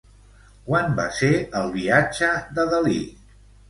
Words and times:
Quan 0.69 0.95
va 1.01 1.05
ser 1.19 1.31
el 1.61 1.71
viatge 1.79 2.35
de 2.59 2.71
Dalí? 2.77 3.03